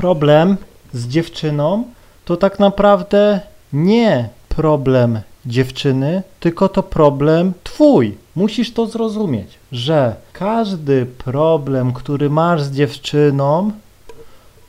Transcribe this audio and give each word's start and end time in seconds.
problem 0.00 0.56
z 0.92 1.08
dziewczyną 1.08 1.84
to 2.24 2.36
tak 2.36 2.58
naprawdę 2.58 3.40
nie 3.72 4.28
problem 4.48 5.20
dziewczyny, 5.46 6.22
tylko 6.40 6.68
to 6.68 6.82
problem 6.82 7.52
twój. 7.64 8.18
Musisz 8.36 8.72
to 8.72 8.86
zrozumieć, 8.86 9.58
że 9.72 10.14
każdy 10.32 11.06
problem, 11.06 11.92
który 11.92 12.30
masz 12.30 12.62
z 12.62 12.72
dziewczyną, 12.72 13.70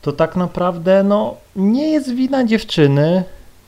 to 0.02 0.12
tak 0.12 0.36
naprawdę 0.36 1.02
no, 1.02 1.34
nie 1.56 1.90
jest 1.90 2.14
wina 2.14 2.44
dziewczyny, 2.44 3.24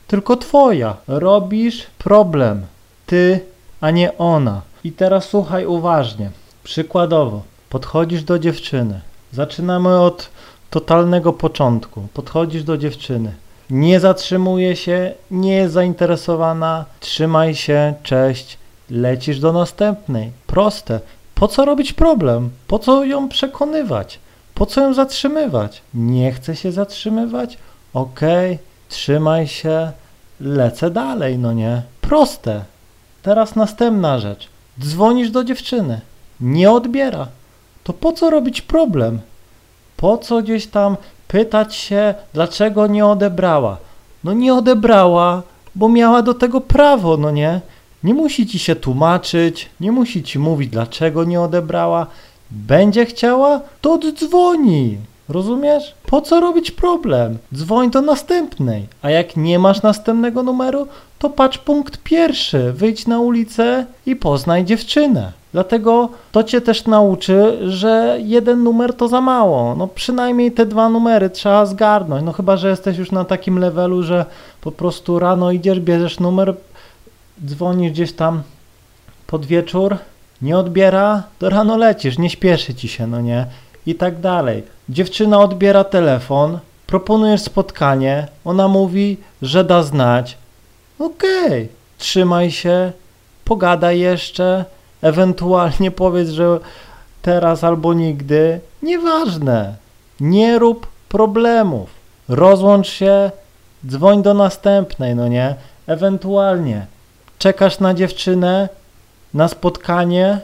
tylko 0.07 0.37
twoja. 0.37 0.97
Robisz 1.07 1.87
problem. 1.97 2.65
Ty, 3.05 3.39
a 3.81 3.91
nie 3.91 4.17
ona. 4.17 4.61
I 4.83 4.91
teraz 4.91 5.29
słuchaj 5.29 5.65
uważnie. 5.65 6.31
Przykładowo, 6.63 7.41
podchodzisz 7.69 8.23
do 8.23 8.39
dziewczyny. 8.39 9.01
Zaczynamy 9.31 9.99
od 10.01 10.29
totalnego 10.75 11.33
początku. 11.33 12.07
Podchodzisz 12.13 12.63
do 12.63 12.77
dziewczyny. 12.77 13.33
Nie 13.69 13.99
zatrzymuje 13.99 14.75
się, 14.75 15.13
nie 15.31 15.55
jest 15.55 15.73
zainteresowana. 15.73 16.85
Trzymaj 16.99 17.55
się, 17.55 17.93
cześć. 18.03 18.57
Lecisz 18.89 19.39
do 19.39 19.53
następnej. 19.53 20.31
Proste. 20.47 20.99
Po 21.35 21.47
co 21.47 21.65
robić 21.65 21.93
problem? 21.93 22.49
Po 22.67 22.79
co 22.79 23.05
ją 23.05 23.29
przekonywać? 23.29 24.19
Po 24.55 24.65
co 24.65 24.81
ją 24.81 24.93
zatrzymywać? 24.93 25.81
Nie 25.93 26.31
chce 26.31 26.55
się 26.55 26.71
zatrzymywać? 26.71 27.57
Okej, 27.93 28.53
okay, 28.53 28.65
trzymaj 28.89 29.47
się, 29.47 29.91
lecę 30.39 30.91
dalej, 30.91 31.37
no 31.37 31.53
nie? 31.53 31.81
Proste. 32.01 32.63
Teraz 33.21 33.55
następna 33.55 34.19
rzecz. 34.19 34.49
Dzwonisz 34.79 35.29
do 35.31 35.43
dziewczyny, 35.43 36.01
nie 36.39 36.71
odbiera. 36.71 37.27
To 37.83 37.93
po 37.93 38.13
co 38.13 38.29
robić 38.29 38.61
problem? 38.61 39.19
Po 39.97 40.17
co 40.17 40.41
gdzieś 40.41 40.67
tam 40.67 40.97
pytać 41.27 41.75
się, 41.75 42.13
dlaczego 42.33 42.87
nie 42.87 43.05
odebrała? 43.05 43.77
No 44.23 44.33
nie 44.33 44.53
odebrała, 44.53 45.41
bo 45.75 45.89
miała 45.89 46.21
do 46.21 46.33
tego 46.33 46.61
prawo, 46.61 47.17
no 47.17 47.31
nie? 47.31 47.61
Nie 48.03 48.13
musi 48.13 48.47
ci 48.47 48.59
się 48.59 48.75
tłumaczyć, 48.75 49.69
nie 49.79 49.91
musi 49.91 50.23
ci 50.23 50.39
mówić, 50.39 50.69
dlaczego 50.69 51.23
nie 51.23 51.41
odebrała. 51.41 52.07
Będzie 52.51 53.05
chciała, 53.05 53.61
to 53.81 53.93
oddzwoni. 53.93 54.97
Rozumiesz? 55.29 55.93
Po 56.05 56.21
co 56.21 56.39
robić 56.39 56.71
problem? 56.71 57.37
Dzwoń 57.53 57.91
do 57.91 58.01
następnej. 58.01 58.87
A 59.01 59.09
jak 59.09 59.37
nie 59.37 59.59
masz 59.59 59.81
następnego 59.81 60.43
numeru, 60.43 60.87
to 61.19 61.29
patrz 61.29 61.57
punkt 61.57 61.97
pierwszy. 62.03 62.73
Wyjdź 62.73 63.07
na 63.07 63.19
ulicę 63.19 63.85
i 64.05 64.15
poznaj 64.15 64.65
dziewczynę. 64.65 65.31
Dlatego 65.55 66.09
to 66.31 66.43
cię 66.43 66.61
też 66.61 66.85
nauczy, 66.85 67.57
że 67.71 68.17
jeden 68.23 68.63
numer 68.63 68.93
to 68.93 69.07
za 69.07 69.21
mało. 69.21 69.75
No 69.75 69.87
przynajmniej 69.87 70.51
te 70.51 70.65
dwa 70.65 70.89
numery 70.89 71.29
trzeba 71.29 71.65
zgarnąć. 71.65 72.25
No 72.25 72.31
chyba, 72.33 72.57
że 72.57 72.69
jesteś 72.69 72.97
już 72.97 73.11
na 73.11 73.25
takim 73.25 73.59
levelu, 73.59 74.03
że 74.03 74.25
po 74.61 74.71
prostu 74.71 75.19
rano 75.19 75.51
idziesz, 75.51 75.79
bierzesz 75.79 76.19
numer, 76.19 76.55
dzwonisz 77.45 77.91
gdzieś 77.91 78.13
tam 78.13 78.41
pod 79.27 79.45
wieczór, 79.45 79.97
nie 80.41 80.57
odbiera, 80.57 81.23
to 81.39 81.49
rano 81.49 81.77
lecisz, 81.77 82.17
nie 82.17 82.29
śpieszy 82.29 82.75
ci 82.75 82.87
się, 82.87 83.07
no 83.07 83.21
nie? 83.21 83.45
I 83.85 83.95
tak 83.95 84.19
dalej. 84.19 84.63
Dziewczyna 84.89 85.39
odbiera 85.39 85.83
telefon, 85.83 86.59
proponujesz 86.87 87.41
spotkanie, 87.41 88.27
ona 88.45 88.67
mówi, 88.67 89.17
że 89.41 89.63
da 89.63 89.83
znać. 89.83 90.37
Okej, 90.99 91.45
okay, 91.45 91.67
trzymaj 91.97 92.51
się, 92.51 92.91
pogadaj 93.45 93.99
jeszcze, 93.99 94.65
ewentualnie 95.01 95.91
powiedz, 95.91 96.29
że 96.29 96.59
teraz 97.21 97.63
albo 97.63 97.93
nigdy. 97.93 98.59
Nieważne. 98.81 99.75
Nie 100.19 100.59
rób 100.59 100.87
problemów. 101.09 101.89
Rozłącz 102.29 102.87
się, 102.87 103.31
dzwoń 103.87 104.23
do 104.23 104.33
następnej, 104.33 105.15
no 105.15 105.27
nie? 105.27 105.55
Ewentualnie 105.87 106.85
czekasz 107.39 107.79
na 107.79 107.93
dziewczynę, 107.93 108.69
na 109.33 109.47
spotkanie, 109.47 110.39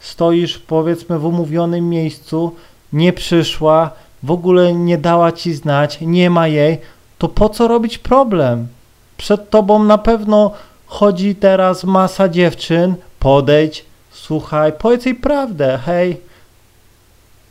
stoisz 0.00 0.58
powiedzmy 0.58 1.18
w 1.18 1.24
umówionym 1.24 1.88
miejscu, 1.88 2.54
nie 2.92 3.12
przyszła, 3.12 3.90
w 4.22 4.30
ogóle 4.30 4.74
nie 4.74 4.98
dała 4.98 5.32
ci 5.32 5.54
znać, 5.54 5.98
nie 6.00 6.30
ma 6.30 6.48
jej, 6.48 6.78
to 7.18 7.28
po 7.28 7.48
co 7.48 7.68
robić 7.68 7.98
problem? 7.98 8.68
Przed 9.16 9.50
tobą 9.50 9.84
na 9.84 9.98
pewno 9.98 10.50
chodzi 10.86 11.34
teraz 11.34 11.84
masa 11.84 12.28
dziewczyn, 12.28 12.94
podejdź, 13.20 13.84
słuchaj, 14.10 14.72
powiedz 14.78 15.06
jej 15.06 15.14
prawdę, 15.14 15.78
hej, 15.84 16.20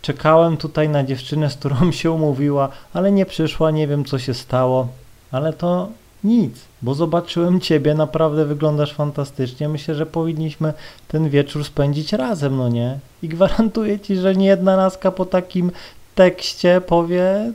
czekałem 0.02 0.58
tutaj 0.58 0.90
na 0.90 1.04
dziewczynę, 1.04 1.50
z 1.50 1.56
którą 1.56 1.92
się 2.00 2.12
umówiła, 2.12 2.70
ale 2.94 3.12
nie 3.12 3.26
przyszła, 3.26 3.72
nie 3.72 3.88
wiem 3.88 4.06
co 4.06 4.20
się 4.20 4.34
stało, 4.34 4.88
ale 5.32 5.54
to 5.54 5.90
nic, 6.24 6.56
bo 6.82 6.94
zobaczyłem 6.94 7.60
Ciebie, 7.60 7.94
naprawdę 7.94 8.46
wyglądasz 8.46 8.94
fantastycznie. 8.94 9.70
Myślę, 9.70 9.96
że 9.96 10.06
powinniśmy 10.06 10.74
ten 11.08 11.30
wieczór 11.30 11.64
spędzić 11.64 12.14
razem, 12.14 12.58
no 12.58 12.70
nie? 12.70 13.00
I 13.24 13.28
gwarantuję 13.28 14.00
Ci, 14.00 14.16
że 14.16 14.36
nie 14.36 14.48
jedna 14.48 14.76
laska 14.76 15.12
po 15.12 15.26
takim 15.26 15.72
tekście 16.16 16.82
powie, 16.82 17.54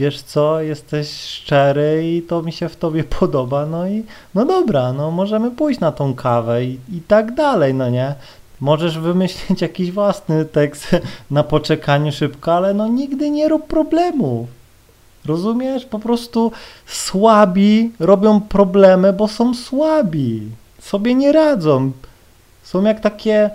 wiesz 0.00 0.22
co, 0.22 0.60
jesteś 0.60 1.10
szczery 1.10 2.02
i 2.04 2.22
to 2.22 2.42
mi 2.42 2.52
się 2.52 2.68
w 2.68 2.76
Tobie 2.76 3.04
podoba, 3.18 3.66
no 3.66 3.88
i 3.88 4.04
no 4.34 4.44
dobra, 4.44 4.92
no 4.92 5.10
możemy 5.10 5.50
pójść 5.50 5.80
na 5.80 5.92
tą 5.92 6.14
kawę 6.14 6.64
i, 6.64 6.78
i 6.92 7.00
tak 7.08 7.34
dalej, 7.34 7.74
no 7.74 7.90
nie? 7.90 8.14
Możesz 8.60 8.98
wymyślić 8.98 9.62
jakiś 9.68 9.92
własny 9.92 10.44
tekst 10.44 10.96
na 11.30 11.42
poczekaniu 11.42 12.12
szybko, 12.12 12.54
ale 12.54 12.74
no 12.74 12.88
nigdy 12.88 13.30
nie 13.30 13.48
rób 13.48 13.66
problemów. 13.66 14.48
Rozumiesz? 15.26 15.84
Po 15.84 15.98
prostu 15.98 16.52
słabi 16.86 17.92
robią 17.98 18.40
problemy, 18.40 19.12
bo 19.12 19.28
są 19.28 19.54
słabi. 19.54 20.42
Sobie 20.78 21.14
nie 21.14 21.32
radzą. 21.32 21.92
Są 22.62 22.82
jak 22.82 23.00
takie 23.00 23.50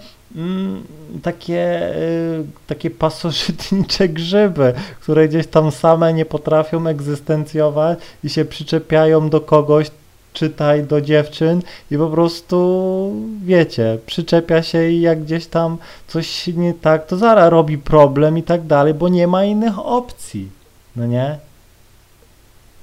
takie, 1.24 1.96
y, 1.96 2.46
takie 2.68 2.90
pasożytnicze 2.90 4.10
grzyby, 4.18 4.74
które 5.02 5.28
gdzieś 5.28 5.48
tam 5.48 5.72
same 5.72 6.14
nie 6.14 6.26
potrafią 6.26 6.88
egzystencjować 6.88 8.00
i 8.24 8.30
się 8.30 8.46
przyczepiają 8.46 9.30
do 9.30 9.42
kogoś, 9.42 9.92
czytaj 10.34 10.84
do 10.84 11.02
dziewczyn 11.02 11.62
i 11.92 11.98
po 11.98 12.08
prostu, 12.08 13.14
wiecie, 13.44 13.98
przyczepia 14.06 14.64
się 14.64 14.90
i 14.90 15.02
jak 15.02 15.24
gdzieś 15.24 15.48
tam 15.48 15.78
coś 16.08 16.48
nie 16.48 16.74
tak, 16.74 17.08
to 17.08 17.18
zaraz 17.18 17.52
robi 17.52 17.78
problem 17.78 18.38
i 18.38 18.44
tak 18.44 18.66
dalej, 18.66 18.94
bo 18.94 19.10
nie 19.10 19.28
ma 19.28 19.44
innych 19.44 19.80
opcji, 19.80 20.50
no 20.96 21.06
nie? 21.06 21.38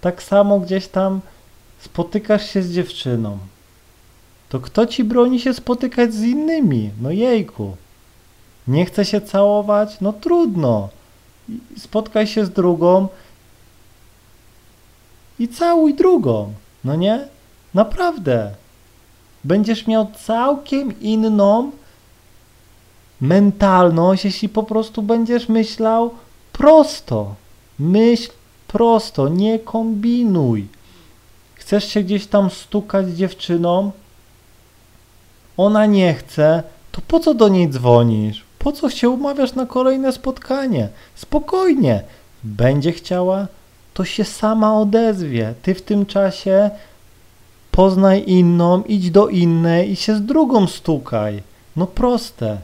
tak 0.03 0.23
samo 0.23 0.61
gdzieś 0.61 0.89
tam 0.89 1.21
spotykasz 1.81 2.51
się 2.51 2.63
z 2.63 2.73
dziewczyną. 2.73 3.39
To 4.53 4.61
kto 4.61 4.87
ci 4.87 5.05
broni 5.05 5.41
się 5.41 5.55
spotykać 5.55 6.15
z 6.15 6.23
innymi? 6.23 6.91
No 7.01 7.11
jejku. 7.11 7.77
Nie 8.69 8.85
chce 8.87 9.05
się 9.05 9.21
całować? 9.21 10.01
No 10.01 10.13
trudno. 10.13 10.89
Spotkaj 11.79 12.27
się 12.27 12.45
z 12.45 12.51
drugą 12.51 13.09
i 15.39 15.49
całuj 15.49 15.95
drugą. 15.95 16.53
No 16.85 16.97
nie? 16.97 17.29
Naprawdę. 17.75 18.55
Będziesz 19.45 19.87
miał 19.87 20.07
całkiem 20.27 21.01
inną 21.01 21.71
mentalność, 23.21 24.25
jeśli 24.25 24.49
po 24.49 24.63
prostu 24.63 25.03
będziesz 25.03 25.49
myślał 25.49 26.11
prosto. 26.53 27.35
Myśl 27.79 28.31
prosto, 28.69 29.29
nie 29.29 29.59
kombinuj. 29.59 30.69
Chcesz 31.55 31.89
się 31.89 32.03
gdzieś 32.03 32.27
tam 32.27 32.51
stukać 32.51 33.09
z 33.09 33.15
dziewczyną? 33.15 33.93
Ona 35.57 35.87
nie 35.87 36.15
chce, 36.15 36.63
to 36.93 37.01
po 37.09 37.21
co 37.21 37.35
do 37.35 37.49
niej 37.49 37.69
dzwonisz? 37.69 38.45
Po 38.59 38.73
co 38.73 38.91
się 38.91 39.11
umawiasz 39.11 39.55
na 39.55 39.67
kolejne 39.67 40.13
spotkanie? 40.13 40.89
Spokojnie. 41.15 42.03
Będzie 42.45 42.93
chciała, 42.93 43.47
to 43.95 44.05
się 44.05 44.25
sama 44.25 44.79
odezwie. 44.79 45.55
Ty 45.63 45.75
w 45.75 45.83
tym 45.83 46.07
czasie 46.07 46.71
poznaj 47.71 48.25
inną, 48.27 48.83
idź 48.83 49.11
do 49.11 49.29
innej 49.29 49.93
i 49.93 49.97
się 49.97 50.17
z 50.17 50.23
drugą 50.23 50.67
stukaj. 50.67 51.43
No 51.77 51.87
proste. 51.87 52.59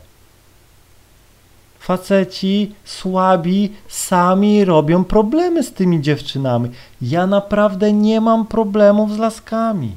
Faceci 1.78 2.74
słabi 2.84 3.72
sami 3.88 4.64
robią 4.64 5.04
problemy 5.04 5.62
z 5.62 5.72
tymi 5.72 6.00
dziewczynami. 6.00 6.70
Ja 7.02 7.26
naprawdę 7.26 7.92
nie 7.92 8.20
mam 8.20 8.46
problemów 8.46 9.14
z 9.14 9.18
laskami. 9.18 9.92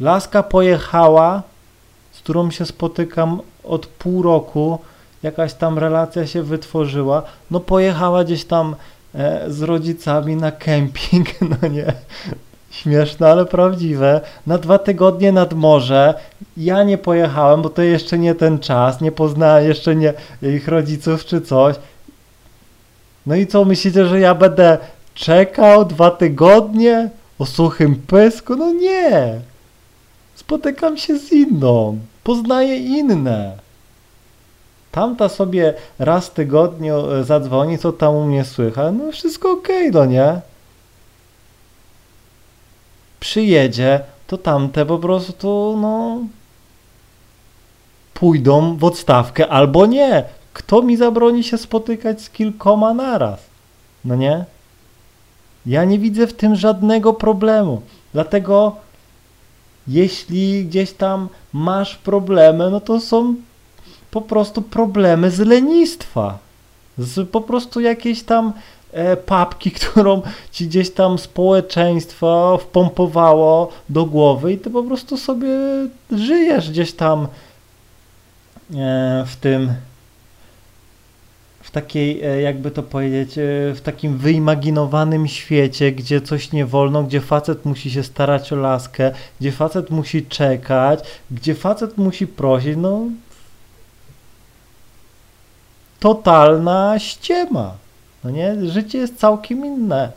Laska 0.00 0.42
pojechała, 0.42 1.42
z 2.12 2.18
którą 2.18 2.50
się 2.50 2.66
spotykam 2.66 3.40
od 3.64 3.86
pół 3.86 4.22
roku, 4.22 4.78
jakaś 5.22 5.54
tam 5.54 5.78
relacja 5.78 6.26
się 6.26 6.42
wytworzyła, 6.42 7.22
no 7.50 7.60
pojechała 7.60 8.24
gdzieś 8.24 8.44
tam 8.44 8.76
e, 9.14 9.50
z 9.50 9.62
rodzicami 9.62 10.36
na 10.36 10.52
kemping, 10.52 11.28
no 11.50 11.68
nie, 11.68 11.92
śmieszne, 12.70 13.30
ale 13.30 13.46
prawdziwe, 13.46 14.20
na 14.46 14.58
dwa 14.58 14.78
tygodnie 14.78 15.32
nad 15.32 15.52
morze. 15.52 16.14
Ja 16.56 16.82
nie 16.82 16.98
pojechałem, 16.98 17.62
bo 17.62 17.70
to 17.70 17.82
jeszcze 17.82 18.18
nie 18.18 18.34
ten 18.34 18.58
czas, 18.58 19.00
nie 19.00 19.12
poznałem 19.12 19.68
jeszcze 19.68 19.96
nie 19.96 20.14
ich 20.42 20.68
rodziców 20.68 21.24
czy 21.24 21.40
coś. 21.40 21.76
No 23.26 23.34
i 23.34 23.46
co, 23.46 23.64
myślicie, 23.64 24.06
że 24.06 24.20
ja 24.20 24.34
będę 24.34 24.78
czekał 25.14 25.84
dwa 25.84 26.10
tygodnie 26.10 27.10
o 27.38 27.46
suchym 27.46 27.96
pysku? 27.96 28.56
No 28.56 28.72
nie. 28.72 29.40
Spotykam 30.34 30.96
się 30.96 31.18
z 31.18 31.32
inną, 31.32 31.98
poznaję 32.24 32.76
inne. 32.76 33.58
Tamta 34.90 35.28
sobie 35.28 35.74
raz 35.98 36.26
w 36.26 36.30
tygodniu 36.30 37.10
e, 37.10 37.24
zadzwoni, 37.24 37.78
co 37.78 37.92
tam 37.92 38.14
u 38.14 38.24
mnie 38.24 38.44
słychać, 38.44 38.94
no 38.98 39.12
wszystko 39.12 39.50
okej, 39.50 39.90
okay, 39.90 40.00
no 40.00 40.06
nie? 40.06 40.40
Przyjedzie, 43.20 44.00
to 44.26 44.38
tamte 44.38 44.86
po 44.86 44.98
prostu, 44.98 45.78
no, 45.80 46.18
pójdą 48.14 48.76
w 48.76 48.84
odstawkę 48.84 49.48
albo 49.48 49.86
nie. 49.86 50.24
Kto 50.52 50.82
mi 50.82 50.96
zabroni 50.96 51.44
się 51.44 51.58
spotykać 51.58 52.22
z 52.22 52.30
kilkoma 52.30 52.94
naraz? 52.94 53.40
No 54.04 54.14
nie? 54.14 54.44
Ja 55.66 55.84
nie 55.84 55.98
widzę 55.98 56.26
w 56.26 56.34
tym 56.34 56.56
żadnego 56.56 57.12
problemu. 57.12 57.82
Dlatego 58.12 58.76
jeśli 59.88 60.64
gdzieś 60.64 60.92
tam 60.92 61.28
masz 61.52 61.96
problemy, 61.96 62.70
no 62.70 62.80
to 62.80 63.00
są 63.00 63.34
po 64.10 64.20
prostu 64.20 64.62
problemy 64.62 65.30
z 65.30 65.38
lenistwa. 65.38 66.38
Z 66.98 67.30
po 67.30 67.40
prostu 67.40 67.80
jakiejś 67.80 68.22
tam 68.22 68.52
e, 68.92 69.16
papki, 69.16 69.70
którą 69.80 70.22
ci 70.50 70.66
gdzieś 70.66 70.90
tam 70.90 71.18
społeczeństwo 71.18 72.58
wpompowało 72.62 73.72
do 73.88 74.04
głowy 74.04 74.52
i 74.52 74.58
ty 74.58 74.70
po 74.70 74.82
prostu 74.82 75.16
sobie 75.16 75.48
żyjesz 76.10 76.70
gdzieś 76.70 76.92
tam 76.92 77.28
e, 78.74 79.24
w 79.26 79.36
tym 79.36 79.72
takiej, 81.74 82.24
e, 82.24 82.40
jakby 82.40 82.70
to 82.70 82.82
powiedzieć, 82.82 83.38
e, 83.38 83.42
w 83.74 83.80
takim 83.82 84.18
wyimaginowanym 84.18 85.28
świecie, 85.28 85.92
gdzie 85.92 86.20
coś 86.20 86.52
nie 86.52 86.66
wolno, 86.66 87.02
gdzie 87.02 87.20
facet 87.20 87.64
musi 87.64 87.90
się 87.90 88.02
starać 88.02 88.52
o 88.52 88.56
laskę, 88.56 89.12
gdzie 89.40 89.52
facet 89.52 89.90
musi 89.90 90.26
czekać, 90.26 91.00
gdzie 91.30 91.54
facet 91.54 91.98
musi 91.98 92.26
prosić, 92.26 92.76
no 92.76 93.00
totalna 96.00 96.98
ściema. 96.98 97.74
No 98.24 98.30
nie? 98.30 98.70
Życie 98.70 98.98
jest 98.98 99.18
całkiem 99.18 99.66
inne. 99.66 100.12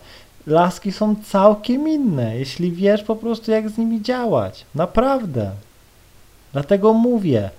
Laski 0.48 0.92
są 0.92 1.15
całkiem 1.25 1.88
inne, 1.88 2.38
jeśli 2.38 2.71
wiesz 2.71 3.04
po 3.04 3.15
prostu 3.15 3.51
jak 3.51 3.69
z 3.69 3.77
nimi 3.77 4.01
działać. 4.01 4.65
Naprawdę. 4.75 5.51
Dlatego 6.54 6.94
mówię, 6.94 7.50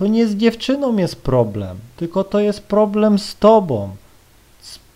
to 0.00 0.06
nie 0.06 0.26
z 0.26 0.36
dziewczyną 0.36 0.96
jest 0.96 1.22
problem, 1.22 1.76
tylko 1.96 2.24
to 2.24 2.40
jest 2.40 2.62
problem 2.62 3.18
z 3.18 3.36
tobą. 3.36 3.88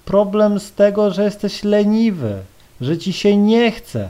Problem 0.04 0.60
z 0.60 0.72
tego, 0.72 1.10
że 1.10 1.24
jesteś 1.24 1.64
leniwy, 1.64 2.38
że 2.80 2.98
ci 2.98 3.12
się 3.12 3.36
nie 3.36 3.72
chce, 3.72 4.08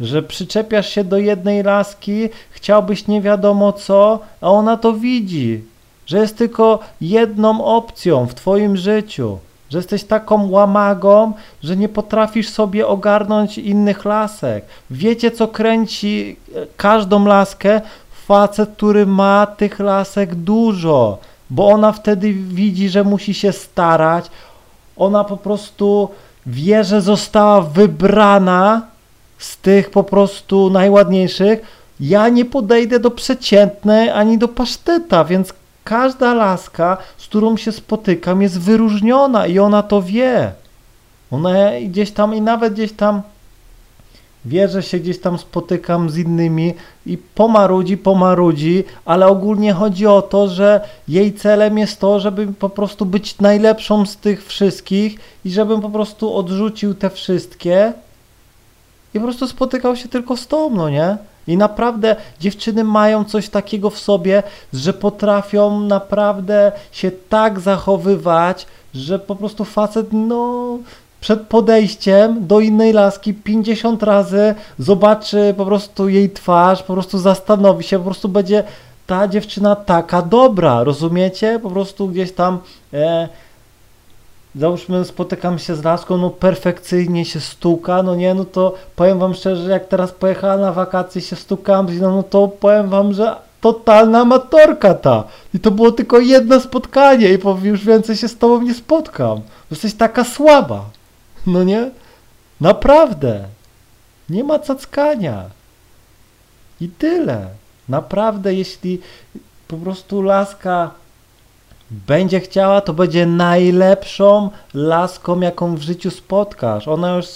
że 0.00 0.22
przyczepiasz 0.22 0.90
się 0.90 1.04
do 1.04 1.18
jednej 1.18 1.62
laski, 1.62 2.28
chciałbyś 2.50 3.06
nie 3.06 3.22
wiadomo 3.22 3.72
co, 3.72 4.18
a 4.40 4.50
ona 4.50 4.76
to 4.76 4.92
widzi, 4.92 5.64
że 6.06 6.18
jest 6.18 6.38
tylko 6.38 6.78
jedną 7.00 7.64
opcją 7.64 8.26
w 8.26 8.34
twoim 8.34 8.76
życiu, 8.76 9.38
że 9.70 9.78
jesteś 9.78 10.04
taką 10.04 10.50
łamagą, 10.50 11.32
że 11.62 11.76
nie 11.76 11.88
potrafisz 11.88 12.48
sobie 12.48 12.86
ogarnąć 12.86 13.58
innych 13.58 14.04
lasek. 14.04 14.64
Wiecie, 14.90 15.30
co 15.30 15.48
kręci 15.48 16.36
każdą 16.76 17.24
laskę? 17.24 17.80
Facet, 18.26 18.70
który 18.76 19.06
ma 19.06 19.46
tych 19.46 19.78
lasek 19.78 20.34
dużo, 20.34 21.18
bo 21.50 21.68
ona 21.68 21.92
wtedy 21.92 22.32
widzi, 22.32 22.88
że 22.88 23.04
musi 23.04 23.34
się 23.34 23.52
starać. 23.52 24.30
Ona 24.96 25.24
po 25.24 25.36
prostu 25.36 26.08
wie, 26.46 26.84
że 26.84 27.00
została 27.00 27.60
wybrana 27.60 28.82
z 29.38 29.56
tych 29.56 29.90
po 29.90 30.04
prostu 30.04 30.70
najładniejszych. 30.70 31.60
Ja 32.00 32.28
nie 32.28 32.44
podejdę 32.44 33.00
do 33.00 33.10
przeciętnej 33.10 34.10
ani 34.10 34.38
do 34.38 34.48
paszteta, 34.48 35.24
więc 35.24 35.52
każda 35.84 36.34
laska, 36.34 36.96
z 37.16 37.26
którą 37.26 37.56
się 37.56 37.72
spotykam, 37.72 38.42
jest 38.42 38.60
wyróżniona 38.60 39.46
i 39.46 39.58
ona 39.58 39.82
to 39.82 40.02
wie. 40.02 40.52
Ona 41.30 41.50
gdzieś 41.88 42.10
tam 42.10 42.34
i 42.34 42.40
nawet 42.40 42.72
gdzieś 42.72 42.92
tam 42.92 43.22
wie, 44.46 44.68
że 44.68 44.82
się 44.82 44.98
gdzieś 44.98 45.20
tam 45.20 45.38
spotykam 45.38 46.10
z 46.10 46.16
innymi 46.16 46.74
i 47.06 47.18
pomarudzi, 47.18 47.96
pomarudzi, 47.96 48.84
ale 49.04 49.26
ogólnie 49.26 49.72
chodzi 49.72 50.06
o 50.06 50.22
to, 50.22 50.48
że 50.48 50.80
jej 51.08 51.32
celem 51.32 51.78
jest 51.78 52.00
to, 52.00 52.20
żeby 52.20 52.46
po 52.46 52.68
prostu 52.68 53.06
być 53.06 53.38
najlepszą 53.38 54.06
z 54.06 54.16
tych 54.16 54.46
wszystkich 54.46 55.18
i 55.44 55.50
żebym 55.50 55.80
po 55.80 55.90
prostu 55.90 56.34
odrzucił 56.34 56.94
te 56.94 57.10
wszystkie 57.10 57.92
i 59.14 59.18
po 59.18 59.24
prostu 59.24 59.46
spotykał 59.46 59.96
się 59.96 60.08
tylko 60.08 60.36
z 60.36 60.46
tą, 60.46 60.70
no 60.70 60.90
nie? 60.90 61.16
I 61.46 61.56
naprawdę 61.56 62.16
dziewczyny 62.40 62.84
mają 62.84 63.24
coś 63.24 63.48
takiego 63.48 63.90
w 63.90 63.98
sobie, 63.98 64.42
że 64.72 64.92
potrafią 64.92 65.80
naprawdę 65.80 66.72
się 66.92 67.10
tak 67.28 67.60
zachowywać, 67.60 68.66
że 68.94 69.18
po 69.18 69.36
prostu 69.36 69.64
facet, 69.64 70.06
no, 70.12 70.78
przed 71.26 71.40
podejściem 71.40 72.46
do 72.46 72.60
innej 72.60 72.92
laski 72.92 73.34
50 73.34 74.02
razy 74.02 74.54
zobaczy 74.78 75.54
po 75.56 75.66
prostu 75.66 76.08
jej 76.08 76.30
twarz, 76.30 76.82
po 76.82 76.92
prostu 76.92 77.18
zastanowi 77.18 77.84
się, 77.84 77.98
po 77.98 78.04
prostu 78.04 78.28
będzie 78.28 78.64
ta 79.06 79.28
dziewczyna 79.28 79.76
taka 79.76 80.22
dobra, 80.22 80.84
rozumiecie? 80.84 81.60
Po 81.62 81.70
prostu 81.70 82.08
gdzieś 82.08 82.32
tam 82.32 82.58
e, 82.92 83.28
załóżmy 84.56 85.04
spotykam 85.04 85.58
się 85.58 85.74
z 85.76 85.84
laską, 85.84 86.16
no 86.16 86.30
perfekcyjnie 86.30 87.24
się 87.24 87.40
stuka, 87.40 88.02
no 88.02 88.14
nie, 88.14 88.34
no 88.34 88.44
to 88.44 88.74
powiem 88.96 89.18
wam 89.18 89.34
szczerze, 89.34 89.70
jak 89.70 89.88
teraz 89.88 90.12
pojechała 90.12 90.56
na 90.56 90.72
wakacje 90.72 91.20
się 91.20 91.36
stukam, 91.36 91.86
no, 92.00 92.10
no 92.10 92.22
to 92.22 92.48
powiem 92.48 92.88
wam, 92.88 93.12
że 93.12 93.36
totalna 93.60 94.20
amatorka 94.20 94.94
ta. 94.94 95.24
I 95.54 95.60
to 95.60 95.70
było 95.70 95.92
tylko 95.92 96.18
jedno 96.18 96.60
spotkanie 96.60 97.28
i 97.28 97.38
już 97.62 97.84
więcej 97.84 98.16
się 98.16 98.28
z 98.28 98.38
tobą 98.38 98.62
nie 98.62 98.74
spotkam. 98.74 99.40
Jesteś 99.70 99.94
taka 99.94 100.24
słaba. 100.24 100.96
No 101.46 101.64
nie? 101.64 101.90
Naprawdę. 102.60 103.44
Nie 104.30 104.44
ma 104.44 104.58
cackania. 104.58 105.44
I 106.80 106.88
tyle. 106.88 107.48
Naprawdę, 107.88 108.54
jeśli 108.54 109.00
po 109.68 109.76
prostu 109.76 110.22
laska 110.22 110.90
będzie 111.90 112.40
chciała, 112.40 112.80
to 112.80 112.92
będzie 112.92 113.26
najlepszą 113.26 114.50
laską, 114.74 115.40
jaką 115.40 115.76
w 115.76 115.82
życiu 115.82 116.10
spotkasz. 116.10 116.88
Ona 116.88 117.16
już 117.16 117.26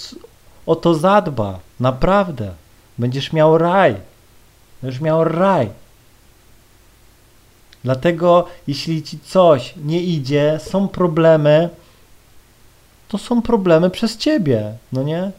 o 0.65 0.75
to 0.75 0.93
zadba. 0.95 1.59
Naprawdę. 1.79 2.51
Będziesz 2.97 3.33
miał 3.33 3.57
raj. 3.57 3.95
Będziesz 4.81 5.01
miał 5.01 5.23
raj. 5.23 5.69
Dlatego, 7.83 8.47
jeśli 8.67 9.03
ci 9.03 9.19
coś 9.19 9.73
nie 9.83 10.01
idzie, 10.01 10.59
są 10.63 10.87
problemy, 10.87 11.69
to 13.11 13.17
są 13.17 13.41
problemy 13.41 13.89
przez 13.89 14.17
ciebie, 14.17 14.73
no 14.93 15.03
nie? 15.03 15.31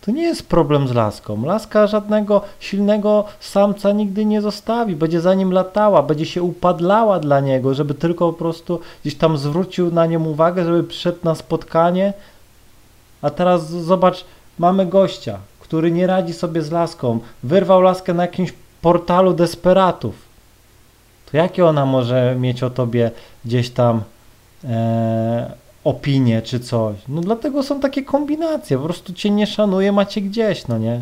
To 0.00 0.10
nie 0.10 0.22
jest 0.22 0.48
problem 0.48 0.88
z 0.88 0.94
laską. 0.94 1.44
Laska 1.44 1.86
żadnego 1.86 2.42
silnego 2.60 3.24
samca 3.40 3.92
nigdy 3.92 4.24
nie 4.24 4.42
zostawi. 4.42 4.96
Będzie 4.96 5.20
za 5.20 5.34
nim 5.34 5.52
latała, 5.52 6.02
będzie 6.02 6.26
się 6.26 6.42
upadlała 6.42 7.20
dla 7.20 7.40
niego, 7.40 7.74
żeby 7.74 7.94
tylko 7.94 8.32
po 8.32 8.38
prostu 8.38 8.80
gdzieś 9.02 9.14
tam 9.14 9.38
zwrócił 9.38 9.90
na 9.90 10.06
nią 10.06 10.24
uwagę, 10.24 10.64
żeby 10.64 10.84
przyszedł 10.84 11.18
na 11.24 11.34
spotkanie. 11.34 12.12
A 13.22 13.30
teraz 13.30 13.70
zobacz, 13.70 14.24
mamy 14.58 14.86
gościa, 14.86 15.38
który 15.60 15.90
nie 15.90 16.06
radzi 16.06 16.32
sobie 16.32 16.62
z 16.62 16.70
laską. 16.70 17.18
Wyrwał 17.42 17.80
laskę 17.80 18.14
na 18.14 18.22
jakimś 18.22 18.52
portalu 18.82 19.32
desperatów. 19.32 20.14
To 21.30 21.36
jakie 21.36 21.66
ona 21.66 21.86
może 21.86 22.36
mieć 22.38 22.62
o 22.62 22.70
tobie 22.70 23.10
gdzieś 23.44 23.70
tam 23.70 24.02
e, 24.64 25.65
opinię 25.86 26.42
czy 26.42 26.60
coś. 26.60 26.96
No 27.08 27.20
dlatego 27.20 27.62
są 27.62 27.80
takie 27.80 28.02
kombinacje, 28.02 28.78
po 28.78 28.84
prostu 28.84 29.12
cię 29.12 29.30
nie 29.30 29.46
szanuje, 29.46 29.92
macie 29.92 30.20
gdzieś, 30.20 30.68
no 30.68 30.78
nie? 30.78 31.00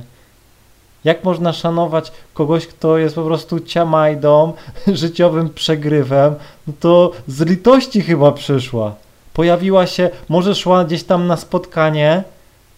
Jak 1.05 1.25
można 1.25 1.53
szanować 1.53 2.13
kogoś, 2.35 2.67
kto 2.67 2.99
jest 2.99 3.15
po 3.15 3.25
prostu 3.25 3.61
ciamajdą, 3.61 4.53
życiowym 5.03 5.51
przegrywem? 5.51 6.35
No 6.67 6.73
to 6.81 7.13
z 7.27 7.41
litości 7.41 8.03
chyba 8.03 8.33
przyszła. 8.33 8.95
Pojawiła 9.35 9.87
się, 9.87 10.11
może 10.29 10.55
szła 10.55 10.85
gdzieś 10.85 11.05
tam 11.05 11.27
na 11.27 11.37
spotkanie 11.37 12.25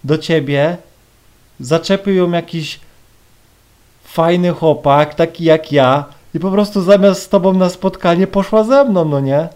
do 0.04 0.18
ciebie, 0.18 0.76
zaczepił 1.60 2.14
ją 2.14 2.30
jakiś 2.30 2.80
fajny 4.04 4.52
chłopak, 4.52 5.14
taki 5.14 5.44
jak 5.44 5.72
ja 5.72 6.04
i 6.34 6.40
po 6.40 6.50
prostu 6.50 6.82
zamiast 6.82 7.22
z 7.22 7.28
tobą 7.28 7.52
na 7.52 7.68
spotkanie 7.68 8.26
poszła 8.26 8.64
ze 8.64 8.84
mną, 8.84 9.04
no 9.04 9.20
nie? 9.20 9.48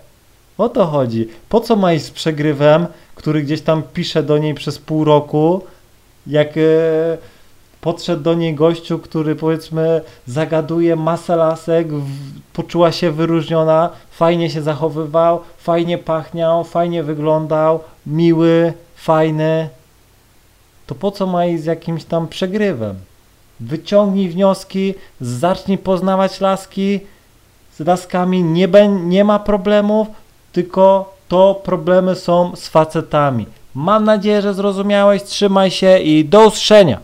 O 0.61 0.69
to 0.69 0.87
chodzi. 0.87 1.29
Po 1.49 1.61
co 1.61 1.77
ma 1.77 1.93
iść 1.93 2.05
z 2.05 2.11
przegrywem, 2.11 2.87
który 3.15 3.43
gdzieś 3.43 3.61
tam 3.61 3.83
pisze 3.83 4.23
do 4.23 4.39
niej 4.39 4.55
przez 4.55 4.79
pół 4.79 5.05
roku, 5.05 5.63
jak 6.27 6.49
e, 6.57 6.61
podszedł 7.81 8.23
do 8.23 8.35
niej 8.35 8.55
gościu, 8.55 8.99
który 8.99 9.37
powiedzmy 9.37 10.01
zagaduje 10.27 10.97
masę 10.97 11.37
lasek, 11.37 11.93
w, 11.93 12.11
poczuła 12.53 12.93
się 12.93 13.11
wyróżniona, 13.11 13.91
fajnie 14.11 14.51
się 14.51 14.63
zachowywał, 14.63 15.41
fajnie 15.59 15.99
pachniał, 15.99 16.65
fajnie 16.65 17.03
wyglądał, 17.03 17.81
miły, 18.07 18.73
fajny, 18.97 19.69
to 20.87 20.95
po 20.95 21.11
co 21.11 21.27
ma 21.27 21.47
iść 21.47 21.63
z 21.63 21.67
jakimś 21.67 22.05
tam 22.05 22.29
przegrywem? 22.29 22.97
Wyciągnij 23.61 24.29
wnioski, 24.29 24.95
zacznij 25.21 25.79
poznawać 25.79 26.41
laski, 26.41 27.01
z 27.79 27.81
laskami 27.87 28.45
nie, 28.45 28.69
bę- 28.69 29.05
nie 29.05 29.25
ma 29.25 29.39
problemów, 29.39 30.09
tylko 30.53 31.15
to 31.29 31.61
problemy 31.65 32.15
są 32.15 32.57
z 32.57 32.69
facetami. 32.69 33.47
Mam 33.75 34.05
nadzieję, 34.05 34.43
że 34.43 34.55
zrozumiałeś, 34.55 35.23
trzymaj 35.23 35.71
się 35.71 35.99
i 35.99 36.25
do 36.25 36.47
usłyszenia! 36.47 37.01